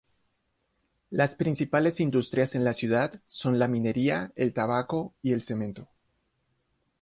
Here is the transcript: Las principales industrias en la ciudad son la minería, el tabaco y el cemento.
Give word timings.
Las 1.11 1.35
principales 1.35 1.99
industrias 1.99 2.55
en 2.55 2.63
la 2.63 2.73
ciudad 2.73 3.21
son 3.27 3.59
la 3.59 3.67
minería, 3.67 4.33
el 4.35 4.51
tabaco 4.51 5.13
y 5.21 5.31
el 5.31 5.43
cemento. 5.43 5.89